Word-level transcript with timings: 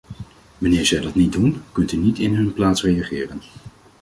Wanneer 0.57 0.85
zij 0.85 0.99
dat 1.01 1.15
niet 1.15 1.31
doen, 1.33 1.61
kunt 1.71 1.91
u 1.91 1.97
niet 1.97 2.19
in 2.19 2.33
hun 2.35 2.53
plaats 2.53 2.83
reageren. 2.83 3.41